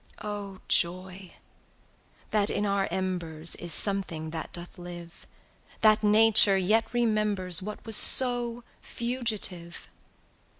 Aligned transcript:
O 0.23 0.57
joy! 0.67 1.33
that 2.31 2.49
in 2.49 2.65
our 2.65 2.87
embers 2.89 3.53
Is 3.57 3.71
something 3.71 4.31
that 4.31 4.51
doth 4.51 4.79
live, 4.79 5.27
135 5.81 5.81
That 5.81 6.01
nature 6.03 6.57
yet 6.57 6.87
remembers 6.91 7.61
What 7.61 7.85
was 7.85 7.97
so 7.97 8.63
fugitive! 8.81 9.87